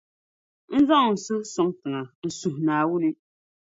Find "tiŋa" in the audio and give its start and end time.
1.79-2.01